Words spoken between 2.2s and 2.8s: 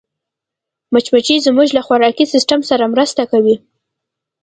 سیسټم